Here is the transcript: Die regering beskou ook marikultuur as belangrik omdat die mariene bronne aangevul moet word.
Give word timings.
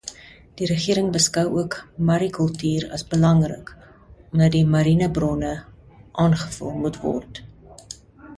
Die 0.59 0.67
regering 0.69 1.09
beskou 1.17 1.43
ook 1.63 1.75
marikultuur 2.07 2.87
as 2.97 3.05
belangrik 3.11 3.71
omdat 4.31 4.57
die 4.57 4.65
mariene 4.77 5.11
bronne 5.19 5.53
aangevul 6.27 6.75
moet 6.85 7.01
word. 7.07 7.43